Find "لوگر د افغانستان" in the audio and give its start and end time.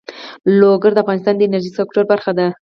0.59-1.33